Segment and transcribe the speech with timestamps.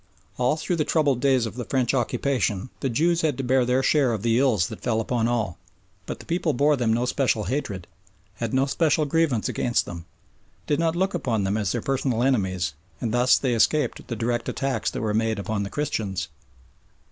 [0.39, 3.83] All through the troubled days of the French occupation the Jews had to bear their
[3.83, 5.59] share of the ills that fell upon all;
[6.07, 7.85] but the people bore them no special hatred,
[8.37, 10.05] had no special grievance against them,
[10.65, 14.49] did not look upon them as their personal enemies, and thus they escaped the direct
[14.49, 16.29] attacks that were made upon the Christians.